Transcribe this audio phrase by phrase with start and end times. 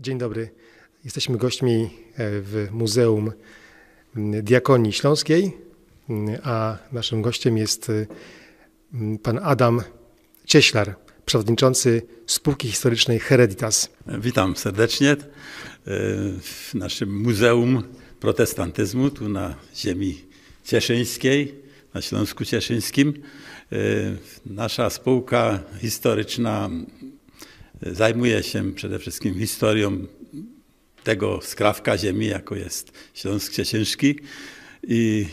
[0.00, 0.48] Dzień dobry.
[1.04, 3.32] Jesteśmy gośćmi e, w Muzeum
[4.42, 5.52] Diakonii Śląskiej,
[6.42, 8.06] a naszym gościem jest e,
[9.22, 9.82] pan Adam
[10.44, 13.90] Cieślar, przewodniczący Spółki Historycznej Hereditas.
[14.06, 15.16] Witam serdecznie e,
[16.40, 17.82] w naszym Muzeum
[18.20, 20.24] Protestantyzmu, tu na ziemi
[20.64, 21.54] cieszyńskiej,
[21.94, 23.22] na Śląsku Cieszyńskim.
[24.46, 26.70] Nasza spółka historyczna
[27.82, 30.06] zajmuje się przede wszystkim historią
[31.04, 34.18] tego skrawka ziemi, jako jest Śląsk Cieszyński
[34.88, 35.26] i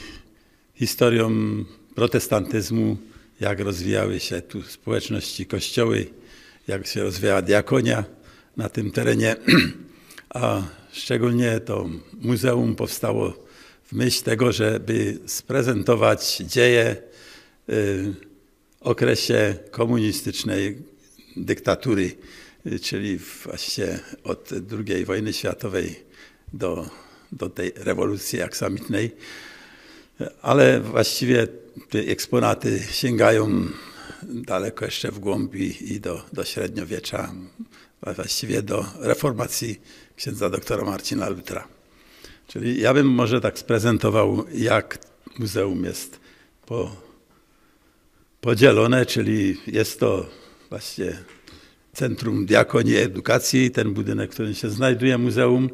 [0.75, 1.31] historią
[1.95, 2.97] protestantyzmu,
[3.39, 6.05] jak rozwijały się tu społeczności kościoły,
[6.67, 8.03] jak się rozwijała diakonia
[8.57, 9.35] na tym terenie,
[10.29, 11.89] a szczególnie to
[12.21, 13.33] muzeum powstało
[13.83, 16.95] w myśl tego, żeby sprezentować dzieje
[17.67, 18.13] w
[18.81, 20.92] okresie komunistycznej
[21.35, 22.15] dyktatury,
[22.81, 24.49] czyli właśnie od
[24.87, 26.03] II wojny światowej
[26.53, 26.89] do,
[27.31, 29.11] do tej rewolucji aksamitnej.
[30.41, 31.47] Ale właściwie
[31.89, 33.65] te eksponaty sięgają
[34.23, 37.33] daleko jeszcze w głębi i do, do średniowiecza,
[38.15, 39.81] właściwie do reformacji
[40.15, 41.67] księdza doktora Marcina Lutra.
[42.47, 44.97] Czyli ja bym może tak sprezentował, jak
[45.39, 46.19] muzeum jest
[46.65, 46.95] po,
[48.41, 50.29] podzielone, czyli jest to
[50.73, 51.17] właśnie
[51.93, 55.69] Centrum Diakonii Edukacji, ten budynek, w którym się znajduje muzeum.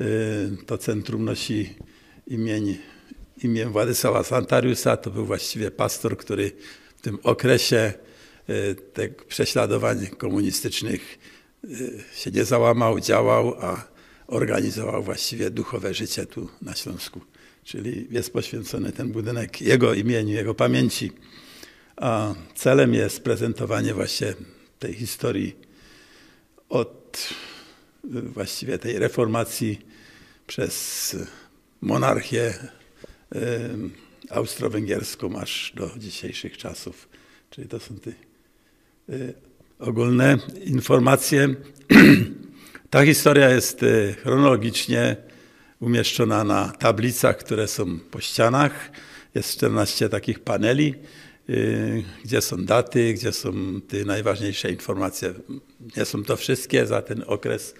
[0.00, 1.74] Y, to centrum nosi
[2.26, 2.78] imień,
[3.42, 4.96] imię Władysława Santariusa.
[4.96, 6.52] To był właściwie pastor, który
[6.96, 7.92] w tym okresie
[8.50, 11.18] y, tych prześladowań komunistycznych
[11.64, 13.84] y, się nie załamał, działał, a
[14.26, 17.20] organizował właściwie duchowe życie tu na Śląsku.
[17.64, 21.12] Czyli jest poświęcony ten budynek jego imieniu, jego pamięci.
[21.96, 24.34] A celem jest prezentowanie właśnie
[24.78, 25.56] tej historii
[26.68, 27.28] od
[28.04, 29.86] właściwie tej reformacji
[30.46, 31.16] przez
[31.80, 32.54] monarchię
[34.30, 37.08] austro-węgierską aż do dzisiejszych czasów.
[37.50, 38.12] Czyli to są te
[39.78, 41.54] ogólne informacje.
[42.90, 43.84] Ta historia jest
[44.22, 45.16] chronologicznie
[45.80, 48.90] umieszczona na tablicach, które są po ścianach.
[49.34, 50.94] Jest 14 takich paneli.
[51.50, 55.34] Y, gdzie są daty, gdzie są te najważniejsze informacje.
[55.96, 57.74] Nie są to wszystkie za ten okres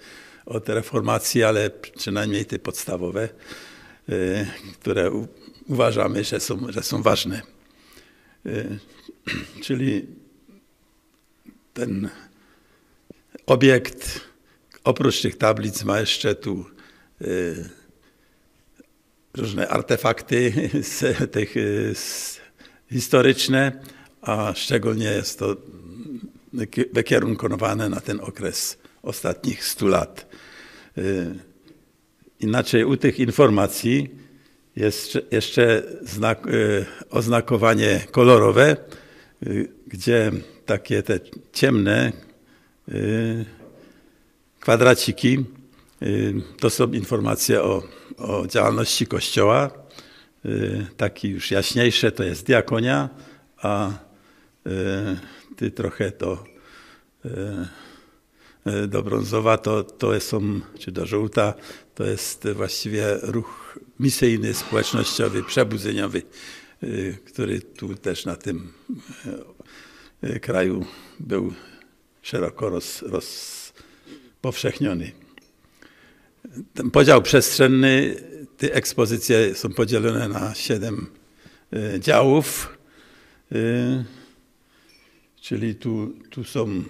[0.45, 3.29] od reformacji, ale przynajmniej te podstawowe,
[4.09, 4.47] y,
[4.79, 5.25] które
[5.67, 7.41] uważamy, że są, że są ważne.
[8.45, 8.79] Y,
[9.63, 10.05] czyli
[11.73, 12.09] ten
[13.45, 14.21] obiekt
[14.83, 16.65] oprócz tych tablic ma jeszcze tu
[19.33, 20.53] różne artefakty
[20.95, 21.55] z tych
[21.93, 22.39] z
[22.91, 23.71] historyczne,
[24.21, 25.55] a szczególnie jest to
[26.93, 30.25] wykierunkowane na ten okres ostatnich stu lat.
[30.97, 31.35] Y,
[32.39, 34.09] inaczej u tych informacji
[34.75, 38.77] jest jeszcze znak, y, oznakowanie kolorowe,
[39.47, 40.31] y, gdzie
[40.65, 41.19] takie te
[41.53, 42.11] ciemne
[44.59, 45.45] kwadraciki
[46.59, 47.83] to są informacje o,
[48.17, 49.86] o działalności Kościoła,
[50.97, 53.09] taki już jaśniejsze to jest diakonia,
[53.57, 53.91] a y,
[55.55, 56.43] ty trochę to
[57.25, 57.29] y,
[58.87, 61.53] do brązowa to, to są, czy do żółta,
[61.95, 66.21] to jest właściwie ruch misyjny, społecznościowy, przebudzeniowy,
[67.25, 68.73] który tu też na tym
[70.41, 70.85] kraju
[71.19, 71.53] był
[72.21, 75.26] szeroko roz, rozpowszechniony.
[76.73, 78.15] Ten podział przestrzenny
[78.57, 81.07] te ekspozycje są podzielone na siedem
[81.73, 82.77] e, działów,
[83.51, 83.57] e,
[85.41, 86.83] czyli tu, tu są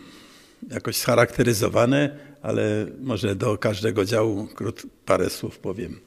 [0.70, 6.00] jakoś scharakteryzowane, ale może do każdego działu krót, parę słów powiem.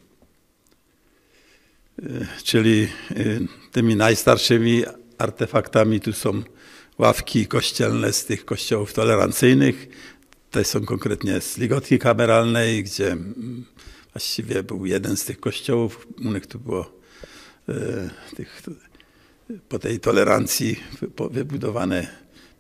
[2.03, 2.89] E, czyli
[3.73, 4.85] tymi najstarszymi
[5.19, 6.43] artefaktami tu są
[6.99, 9.89] ławki kościelne z tych kościołów tolerancyjnych.
[10.51, 13.17] Te są konkretnie z ligotki kameralnej, gdzie
[14.13, 16.93] właściwie był jeden z tych kościołów, u nich tu było
[17.69, 17.75] e,
[18.37, 18.63] tych,
[19.69, 20.81] po tej tolerancji
[21.31, 22.07] wybudowane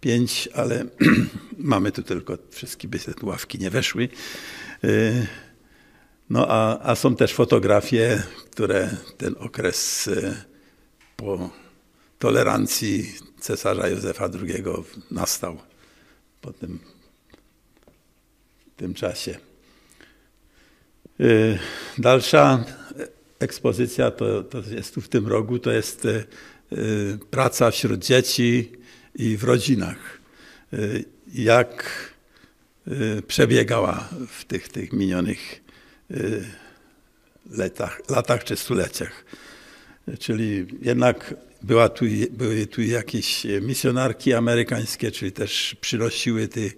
[0.00, 0.84] pięć, ale
[1.58, 4.08] mamy tu tylko wszystkie, by te ławki nie weszły.
[4.84, 5.26] E,
[6.30, 10.44] no a, a są też fotografie, które ten okres e,
[11.16, 11.50] po
[12.18, 14.64] tolerancji cesarza Józefa II
[15.10, 15.58] nastał
[16.40, 16.52] po
[18.80, 19.38] tym, czasie.
[21.20, 21.58] Y,
[21.98, 22.64] dalsza
[23.38, 26.26] ekspozycja to, to jest tu w tym rogu, to jest y,
[27.30, 28.72] praca wśród dzieci
[29.14, 30.18] i w rodzinach.
[30.72, 31.04] Y,
[31.34, 32.10] jak
[33.26, 35.60] przebiegała w tych, tych minionych
[37.50, 39.24] latach, latach czy stuleciach.
[40.18, 46.72] Czyli jednak była tu, były tu jakieś misjonarki amerykańskie, czyli też przynosiły ty,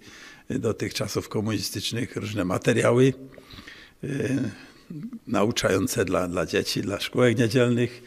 [0.58, 3.12] do tych czasów komunistycznych różne materiały
[5.26, 8.02] nauczające dla, dla dzieci, dla szkółek niedzielnych,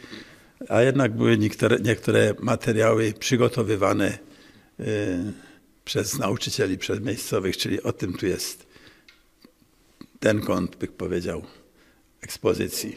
[0.68, 4.18] a jednak były niektóre, niektóre materiały przygotowywane
[5.84, 8.66] przez nauczycieli, przez miejscowych, czyli o tym tu jest
[10.20, 11.42] ten kąt, bych powiedział,
[12.20, 12.96] ekspozycji.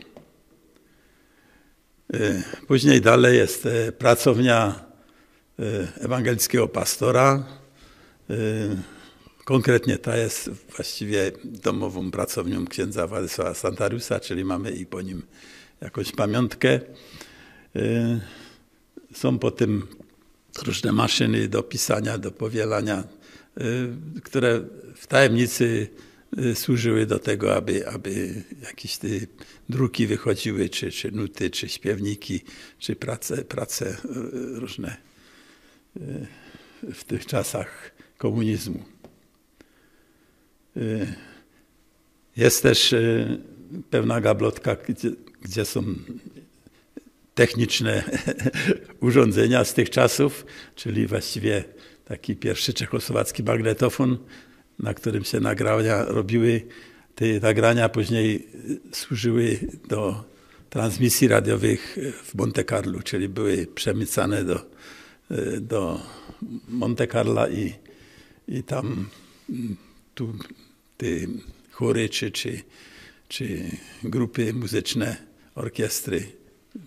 [2.68, 3.68] Później dalej jest
[3.98, 4.86] pracownia
[6.00, 7.44] ewangelickiego pastora.
[9.50, 15.22] Konkretnie ta jest właściwie domową pracownią księdza Władysława Santariusa, czyli mamy i po nim
[15.82, 16.80] jakąś pamiątkę.
[19.14, 19.88] Są po tym
[20.66, 23.04] różne maszyny do pisania, do powielania,
[24.24, 24.62] które
[24.96, 25.88] w tajemnicy
[26.54, 28.98] służyły do tego, aby, aby jakieś
[29.70, 32.42] druki wychodziły, czy, czy nuty, czy śpiewniki,
[32.80, 33.98] czy prace, prace
[34.54, 34.98] różne
[36.94, 38.99] w tych czasach komunizmu.
[42.38, 42.96] Jest też
[43.90, 45.12] pewna gablotka, gdzie,
[45.42, 45.84] gdzie są
[47.36, 48.04] techniczne
[49.08, 50.46] urządzenia z tych czasów,
[50.76, 51.64] czyli właściwie
[52.06, 54.18] taki pierwszy czechosłowacki magnetofon,
[54.80, 56.62] na którym się nagrania robiły.
[57.16, 58.48] Te nagrania później
[58.92, 60.24] służyły do
[60.70, 64.66] transmisji radiowych w Monte Carlo, czyli były przemycane do,
[65.62, 66.02] do
[66.68, 67.74] Monte Carla i,
[68.48, 69.06] i tam
[70.20, 70.34] tu
[70.98, 71.06] te
[71.72, 72.62] chóry czy, czy,
[73.28, 73.72] czy
[74.04, 75.18] grupy muzyczne,
[75.56, 76.32] orkiestry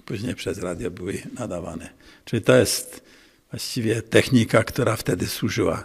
[0.04, 1.90] później przez radio były nadawane.
[2.24, 3.04] Czyli to jest
[3.50, 5.84] właściwie technika, która wtedy służyła.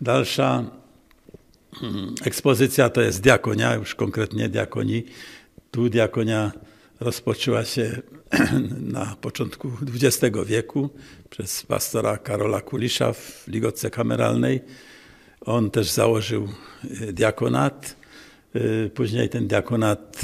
[0.00, 0.70] Dalsza
[1.82, 5.06] mm, ekspozycja to jest diakonia, już konkretnie diakonii.
[5.70, 6.52] Tu diakonia
[7.00, 8.02] rozpoczęła się
[8.98, 10.90] na początku XX wieku
[11.30, 14.60] przez pastora Karola Kulisza w Ligotce Kameralnej.
[15.40, 16.48] On też założył
[17.12, 17.96] diakonat.
[18.94, 20.20] Później ten diakonat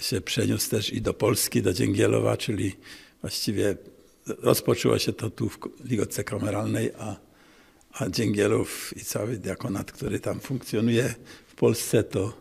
[0.00, 2.76] się przeniósł też i do Polski, do Dzięgielowa, czyli
[3.20, 3.76] właściwie
[4.26, 7.16] rozpoczęło się to tu w Ligotce Kameralnej, a,
[7.92, 11.14] a Dzięgielów i cały diakonat, który tam funkcjonuje
[11.46, 12.32] w Polsce, to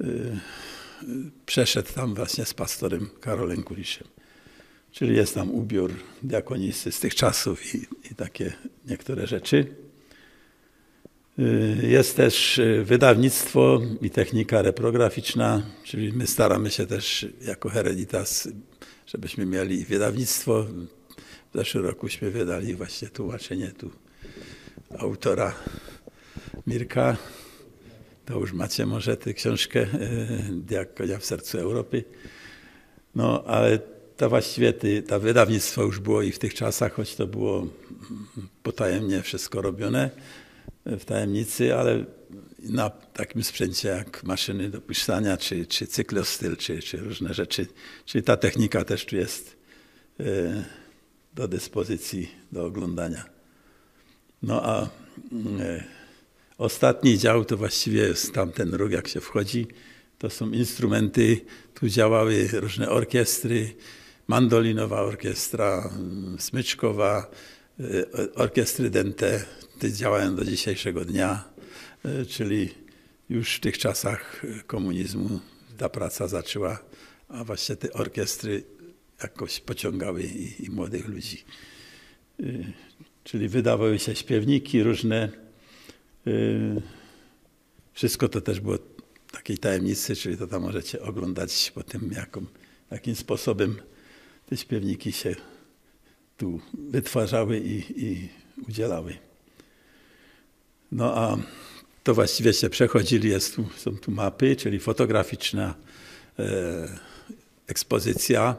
[0.00, 0.40] y,
[1.46, 4.08] przeszedł tam właśnie z pastorem Karolem Kuliszem.
[4.92, 7.78] Czyli jest tam ubiór diakonisty z tych czasów i,
[8.10, 8.52] i takie
[8.86, 9.66] niektóre rzeczy.
[11.38, 18.48] Y, jest też y, wydawnictwo i technika reprograficzna, czyli my staramy się też jako Hereditas,
[19.06, 20.66] żebyśmy mieli wydawnictwo.
[21.52, 23.90] W zeszłym rokuśmy wydali właśnie tłumaczenie tu
[24.98, 25.54] autora
[26.66, 27.16] Mirka.
[28.24, 29.88] To już macie może tę książkę y,
[30.50, 32.04] Diakonia w sercu Europy.
[33.14, 33.78] No, ale
[34.16, 37.66] to właściwie ty, to wydawnictwo już było i w tych czasach, choć to było
[38.62, 40.10] potajemnie wszystko robione
[40.86, 42.04] w tajemnicy, ale
[42.58, 47.66] na takim sprzęcie jak maszyny do pisania, czy, czy cyklostyl, czy, czy różne rzeczy.
[48.04, 49.56] Czyli ta technika też tu jest
[50.20, 50.24] e,
[51.34, 53.24] do dyspozycji, do oglądania.
[54.42, 54.88] No a e,
[56.62, 59.66] ostatni dział to właściwie jest tamten róg, jak się wchodzi.
[60.18, 61.40] To są instrumenty,
[61.74, 63.74] tu działały różne orkiestry,
[64.26, 65.90] mandolinowa orkiestra,
[66.38, 67.30] smyczkowa,
[67.80, 69.44] e, orkiestry dente,
[69.90, 71.44] działają do dzisiejszego dnia,
[72.04, 72.68] e, czyli
[73.28, 75.40] już w tych czasach komunizmu
[75.78, 76.78] ta praca zaczęła,
[77.28, 78.64] a właśnie te orkiestry
[79.22, 81.44] jakoś pociągały i, i młodych ludzi.
[82.40, 82.44] E,
[83.24, 85.42] czyli wydawały się śpiewniki różne.
[86.26, 86.30] E,
[87.92, 88.78] wszystko to też było
[89.32, 92.46] takiej tajemnicy, czyli to tam możecie oglądać po tym, jaką,
[92.90, 93.76] jakim sposobem
[94.46, 95.36] te śpiewniki się
[96.36, 98.28] tu wytwarzały i, i
[98.68, 99.18] udzielały.
[100.92, 101.36] No a
[102.04, 105.74] to właściwie się przechodzili, jest tu, są tu mapy, czyli fotograficzna
[106.38, 106.98] e,
[107.66, 108.56] ekspozycja.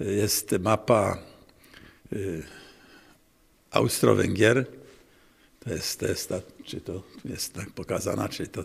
[0.00, 1.18] Jest mapa
[2.12, 2.16] e,
[3.70, 4.64] Austro-Węgier.
[5.66, 8.64] To jest, to jest ta, czy to jest tak pokazana, czyli to, e,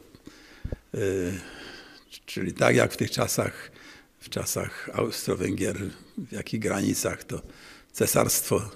[2.25, 3.71] czyli tak jak w tych czasach,
[4.19, 5.77] w czasach Austro-Węgier,
[6.17, 7.41] w jakich granicach to
[7.91, 8.69] cesarstwo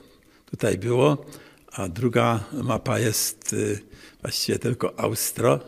[0.46, 1.26] tutaj było,
[1.72, 3.80] a druga mapa jest y,
[4.22, 5.60] właściwie tylko Austro,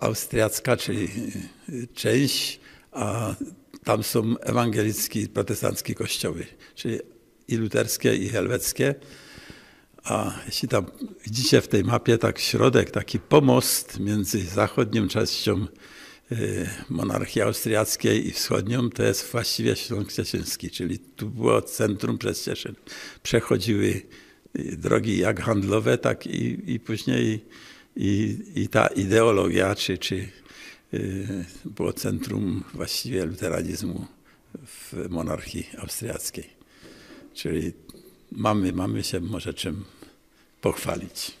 [0.00, 1.08] austriacka, czyli
[1.68, 2.60] y, część,
[2.92, 3.34] a
[3.84, 6.98] tam są ewangelickie i protestanckie kościoły, czyli
[7.48, 8.94] i luterskie, i helweckie.
[10.04, 10.86] A jeśli tam
[11.24, 15.66] widzicie w tej mapie tak środek, taki pomost między zachodnią częścią
[16.32, 22.44] y, monarchii austriackiej i wschodnią, to jest właściwie Śląsk Cieszyński, czyli tu było centrum przez
[22.44, 22.74] Cieszyn.
[23.22, 24.02] Przechodziły
[24.58, 27.44] y, drogi jak handlowe, tak i, i później
[27.96, 30.28] i, i ta ideologia, czy, czy
[30.94, 34.06] y, było centrum właściwie luteranizmu
[34.66, 36.50] w monarchii austriackiej.
[37.34, 37.72] Czyli
[38.32, 39.84] mamy, mamy się może czym
[40.64, 41.32] pochwalić.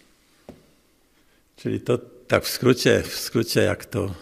[1.56, 4.14] Czyli to tak w skrócie, w skrócie jak to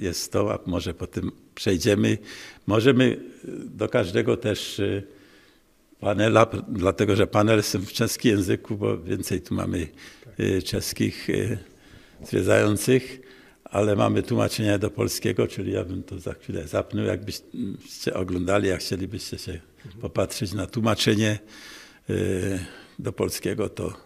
[0.00, 2.18] jest to, a może po tym przejdziemy.
[2.66, 3.20] Możemy
[3.64, 5.02] do każdego też y,
[6.00, 9.88] panela, dlatego że panel jest w czeskim języku, bo więcej tu mamy
[10.40, 11.58] y, czeskich y,
[12.22, 13.20] zwiedzających,
[13.64, 18.80] ale mamy tłumaczenie do polskiego, czyli ja bym to za chwilę zapnął, jakbyście oglądali, jak
[18.80, 19.60] chcielibyście się
[20.00, 21.38] popatrzeć na tłumaczenie
[22.98, 24.03] do polskiego, to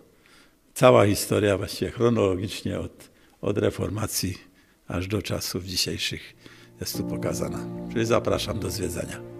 [0.78, 4.38] cała historia właściwie chronologicznie od, od reformacji
[4.88, 6.36] aż do czasów dzisiejszych
[6.80, 7.58] jest tu pokazana.
[7.92, 9.37] Czyli zapraszam do zwiedzania.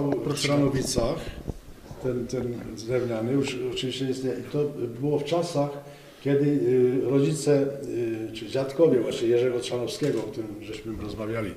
[0.00, 1.16] On stał w Stranowicach,
[2.02, 2.54] ten, ten
[2.86, 4.64] drewniany, już oczywiście jest, nie- to
[5.00, 5.70] było w czasach,
[6.24, 11.50] kiedy y, rodzice, y, czy dziadkowie właśnie Jerzego Trzanowskiego, o tym żeśmy rozmawiali,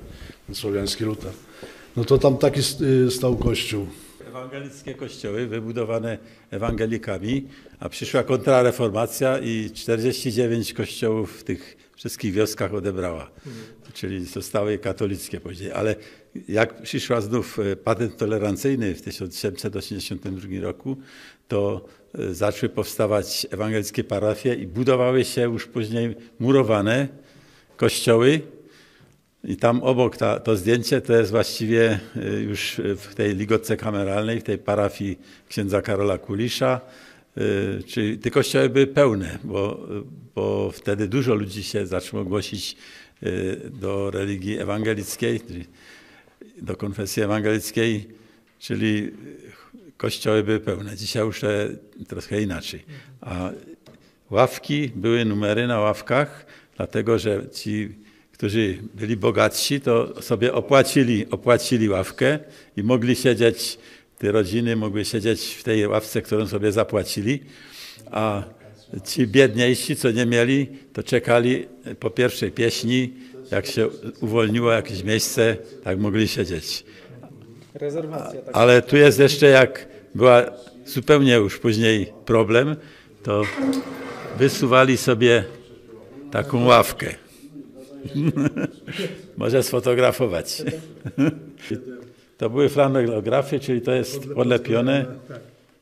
[0.46, 1.32] ten słowiański luter,
[1.96, 2.60] no to tam taki
[3.06, 3.86] y, stał kościół.
[4.50, 6.18] Ewangelickie kościoły wybudowane
[6.50, 7.46] ewangelikami,
[7.80, 13.30] a przyszła kontrareformacja i 49 kościołów w tych wszystkich wioskach odebrała.
[13.94, 15.72] Czyli zostały katolickie później.
[15.72, 15.96] Ale
[16.48, 20.96] jak przyszła znów e, patent tolerancyjny w 1782 roku,
[21.48, 27.08] to e, zaczęły powstawać ewangelickie parafie i budowały się już później murowane
[27.76, 28.40] kościoły,
[29.44, 34.40] i tam obok ta, to zdjęcie to jest właściwie y, już w tej ligotce kameralnej,
[34.40, 35.18] w tej parafii
[35.48, 36.80] księdza Karola Kulisza.
[37.38, 39.88] Y, Czyli te kościoły były pełne, bo,
[40.34, 42.76] bo wtedy dużo ludzi się zaczęło głosić
[43.22, 45.40] y, do religii ewangelickiej,
[46.62, 48.08] do konfesji ewangelickiej,
[48.58, 49.10] czyli
[49.96, 50.96] kościoły były pełne.
[50.96, 51.40] Dzisiaj już
[52.08, 52.84] trochę inaczej.
[53.20, 53.50] A
[54.30, 57.94] ławki, były numery na ławkach, dlatego że ci
[58.40, 62.38] którzy byli bogatsi, to sobie opłacili, opłacili ławkę
[62.76, 63.78] i mogli siedzieć,
[64.18, 67.40] te rodziny mogły siedzieć w tej ławce, którą sobie zapłacili,
[68.10, 68.42] a
[69.04, 71.66] ci biedniejsi, co nie mieli, to czekali
[71.98, 73.12] po pierwszej pieśni,
[73.50, 73.88] jak się
[74.20, 76.84] uwolniło jakieś miejsce, tak mogli siedzieć.
[77.74, 78.40] Rezerwacja.
[78.40, 78.56] Tak.
[78.56, 80.42] Ale tu jest jeszcze, jak była
[80.86, 82.76] zupełnie już później problem,
[83.22, 83.42] to
[84.38, 85.44] wysuwali sobie
[86.30, 87.14] taką ławkę.
[89.36, 90.62] Może sfotografować.
[92.38, 95.06] To były flanelografie, czyli to jest podlepione.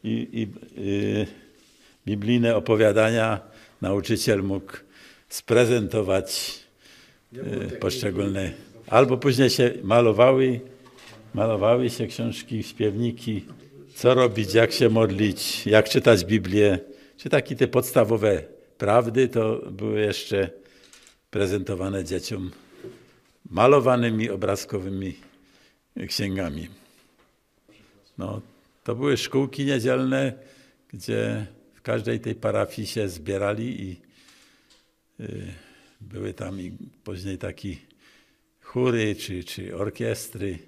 [0.05, 0.49] i, i
[0.83, 1.27] y,
[2.07, 3.41] biblijne opowiadania.
[3.83, 4.73] Nauczyciel mógł
[5.29, 6.59] sprezentować
[7.35, 8.53] y, poszczególne.
[8.87, 10.61] Albo później się malowały,
[11.35, 13.45] malowały się książki, śpiewniki,
[13.95, 16.79] co robić, jak się modlić, jak czytać Biblię,
[17.17, 18.43] czy takie te podstawowe
[18.79, 20.51] prawdy, to były jeszcze
[21.31, 22.51] prezentowane dzieciom
[23.51, 25.17] malowanymi obrazkowymi
[26.09, 26.69] księgami.
[28.19, 28.41] No,
[28.85, 30.33] to były szkółki niedzielne,
[30.89, 33.97] gdzie w każdej tej parafii się zbierali i
[35.21, 35.55] y,
[36.01, 36.73] były tam i
[37.05, 37.77] później takie
[38.63, 40.59] chóry czy, czy orkiestry.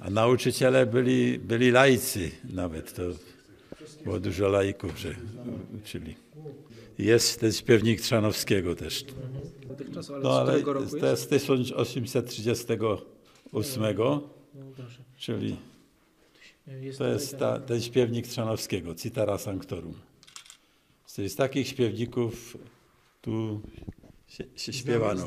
[0.00, 2.94] A nauczyciele byli, byli laicy nawet.
[2.94, 3.02] To
[4.04, 5.14] było dużo laików, że
[5.78, 6.14] uczyli.
[6.98, 9.04] Jest ten śpiewnik Trzanowskiego też.
[9.68, 11.10] Dotychczas, ale No z ale roku to jest?
[11.10, 13.82] jest 1838,
[14.54, 14.62] No
[15.18, 15.56] czyli
[16.80, 19.94] Jest to jest ten- ta, ten śpiewnik Trzanowskiego, Citara Sanctorum.
[21.06, 22.56] Z z takich śpiewników
[23.22, 23.60] tu
[24.28, 25.26] się, się śpiewano.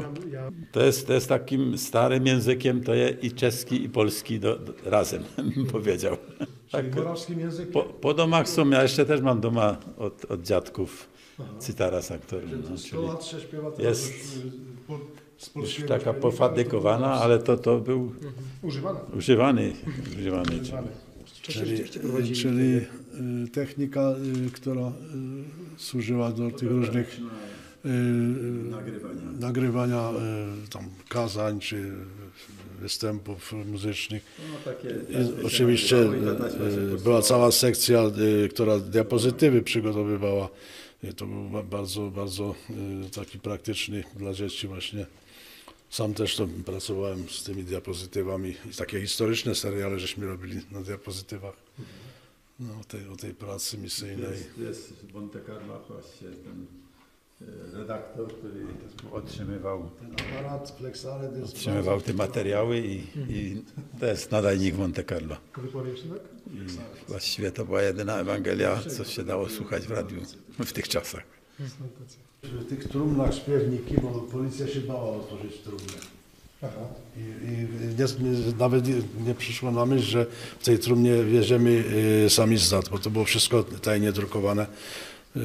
[0.71, 4.73] To jest, to jest takim starym językiem, to jest i czeski, i polski do, do,
[4.85, 5.23] razem,
[5.55, 6.17] bym powiedział.
[6.71, 6.85] Tak.
[7.73, 11.09] Po, po domach są, ja jeszcze też mam doma od, od dziadków
[12.01, 12.49] Sanctorum.
[12.69, 14.13] No, 100 czyli jest
[15.55, 18.11] już, y, taka pofadykowana, ale to, to był
[18.61, 18.99] Używana.
[19.17, 19.73] używany,
[20.17, 20.61] używany.
[20.61, 20.87] Używany.
[21.41, 21.83] Czyli,
[22.35, 22.87] czyli y,
[23.53, 24.15] technika,
[24.47, 24.91] y, która
[25.77, 29.21] służyła do tych różnych y, Nagrywania.
[29.39, 30.11] nagrywania
[30.65, 31.91] y, tam kazań czy
[32.79, 34.23] występów muzycznych.
[34.39, 38.03] No, takie, I oczywiście y, była cała sekcja,
[38.51, 40.49] która diapozytywy przygotowywała.
[41.17, 42.55] To był ba- bardzo, bardzo
[43.15, 45.05] taki praktyczny dla dzieci właśnie.
[45.89, 48.55] Sam też to pracowałem z tymi diapozytywami.
[48.77, 51.53] Takie historyczne seriale żeśmy robili na diapozytywach.
[52.59, 54.31] No, o, tej, o tej pracy misyjnej.
[54.31, 56.88] Jest, jest w Monte Carlo właśnie ten e,
[57.73, 58.65] redaktor, który
[59.11, 63.63] otrzymywał, Ten aparat Flexare otrzymywał te materiały i, i
[63.99, 65.35] to jest nadajnik Monte Carlo.
[66.53, 66.57] I
[67.07, 70.17] właściwie to była jedyna Ewangelia, co się dało słuchać w radiu
[70.59, 71.23] w tych czasach.
[72.43, 76.19] W tych trumnach śpiewniki, bo policja się bała otworzyć trumnę.
[77.17, 77.67] I, i
[77.99, 78.87] nie, nawet
[79.27, 80.25] nie, przyszło na myśl, że
[80.59, 81.83] w tej trumnie wieziemy
[82.25, 84.65] y, samizdat, bo to było wszystko tajnie drukowane
[85.35, 85.41] y,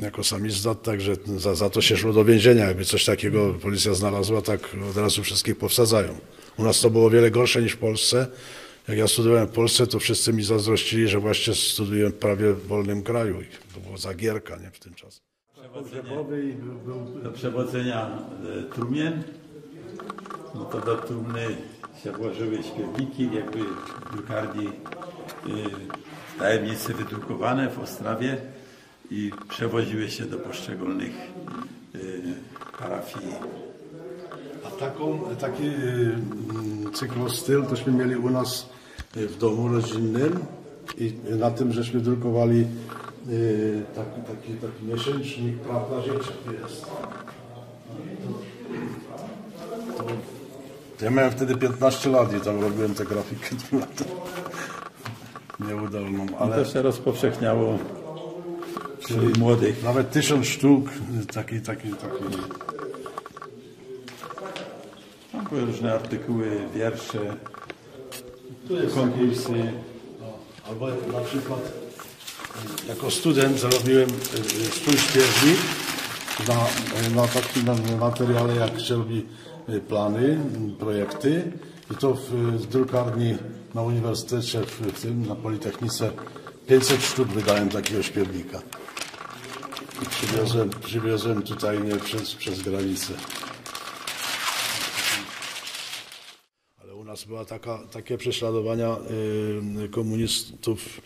[0.00, 2.64] jako samizdat, także za, za to się szło do więzienia.
[2.64, 6.18] Jakby coś takiego policja znalazła, tak od razu wszystkich powsadzają.
[6.58, 8.26] U nas to było wiele gorsze niż w Polsce.
[8.88, 13.02] Jak ja studiowałem w Polsce, to wszyscy mi zazdrościli, że właśnie studiuję prawie w wolnym
[13.02, 13.40] kraju.
[13.40, 15.20] I to było zagierka nie, w tym czasie.
[15.74, 16.52] Pogrzebowy i
[16.86, 18.18] był Do przewodzenia
[18.58, 19.22] e, trumien,
[20.54, 21.56] no to do trumny
[22.04, 24.70] się włożyły śpiewniki, jakby w drukarni y,
[26.38, 28.36] tajemnicy wydrukowane w Ostrawie
[29.10, 31.12] i przewoziły się do poszczególnych
[31.94, 32.22] y,
[32.78, 33.34] parafii.
[34.66, 36.14] A taką, taki y,
[36.50, 38.68] mm, cyklostyl tośmy mieli u nas
[39.16, 40.38] y, w domu rodzinnym
[40.98, 42.66] i na tym żeśmy drukowali
[43.94, 45.96] taki, taki, taki miesięcznik Prawda
[46.44, 46.86] tu jest.
[50.98, 53.56] To ja miałem wtedy 15 lat i tam robiłem tę grafikę
[55.68, 57.78] nieudolną, To ale się rozpowszechniało
[59.38, 59.82] młodych.
[59.82, 60.88] nawet tysiąc sztuk
[61.22, 62.24] y, taki, taki, taki
[65.32, 67.36] Tam były różne artykuły, wiersze,
[68.94, 69.72] konkursy.
[70.20, 70.26] No,
[70.68, 71.60] albo na przykład
[72.84, 75.58] y, jako student zrobiłem y, swój śpiewnik
[76.48, 76.54] na,
[77.22, 79.26] na takim materiale, jak się robi
[79.88, 80.38] plany,
[80.78, 81.52] projekty
[81.90, 83.36] i to w, drukarni
[83.74, 86.10] na uniwersytecie, w tym, na Politechnice
[86.66, 88.62] 500 sztuk wydałem takiego śpiewnika.
[90.04, 93.12] Przywiozłem, przywiozłem tutaj nie, przez, przez granicę.
[96.82, 98.96] Ale u nas była taka, takie prześladowania
[99.84, 101.00] y, komunistów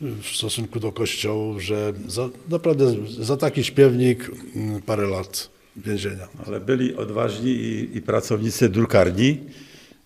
[0.00, 6.28] w stosunku do kościołów, że za, naprawdę za taki śpiewnik y, parę lat więzienia.
[6.46, 9.38] Ale byli odważni i, i pracownicy drukarni,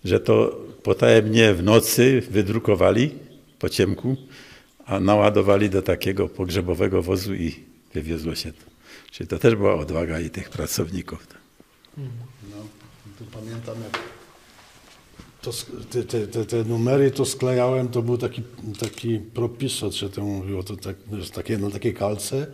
[0.05, 3.11] że to potajemnie w nocy wydrukowali
[3.59, 4.17] po ciemku,
[4.87, 8.65] a naładowali do takiego pogrzebowego wozu i wywiozło się to.
[9.11, 11.27] Czyli to też była odwaga i tych pracowników.
[11.97, 12.57] No,
[13.19, 14.03] to pamiętam jak
[15.43, 15.51] to,
[15.91, 18.43] te, te, te, numery to sklejałem, to był taki,
[18.81, 20.97] taki propisot, że to mówiło, to tak,
[21.35, 22.47] takie, na takiej kalce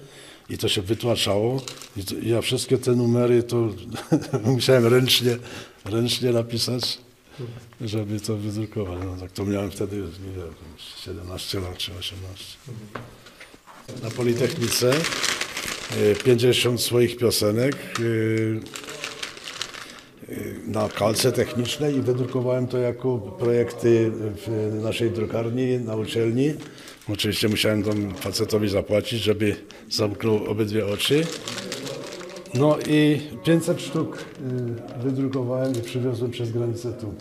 [0.49, 1.63] i to się wytłaczało
[1.97, 3.69] i to, ja wszystkie te numery to
[4.55, 5.37] musiałem ręcznie,
[5.85, 6.99] ręcznie napisać,
[7.81, 8.99] żeby to wydrukować.
[9.05, 10.55] No, tak to miałem wtedy, nie wiem,
[10.97, 12.59] 17 lat czy 18.
[14.03, 14.93] Na Politechnice
[15.97, 18.61] y, 50 swoich piosenek y,
[20.67, 26.55] na kalce technicznej i wydrukowałem to jako projekty w naszej drukarni na uczelni.
[27.13, 29.57] Oczywiście musiałem tam facetowi zapłacić, żeby
[29.91, 31.27] zamknął obydwie oczy.
[32.55, 34.19] No i 500 sztuk
[35.03, 37.15] wydrukowałem i przywiozłem przez granicę tu.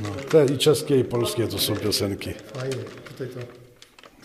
[0.00, 2.30] No, te i czeskie i polskie to są piosenki.
[2.54, 2.76] Fajnie,
[3.08, 3.40] tutaj to,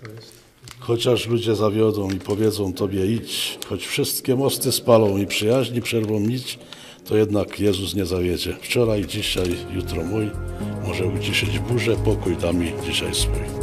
[0.02, 0.43] to jest.
[0.80, 6.60] Chociaż ludzie zawiodą i powiedzą Tobie idź, choć wszystkie mosty spalą i przyjaźni przerwą nić,
[7.06, 8.56] to jednak Jezus nie zawiedzie.
[8.62, 10.30] Wczoraj, dzisiaj, jutro mój,
[10.88, 13.63] może uciszyć burzę, pokój da mi dzisiaj swój.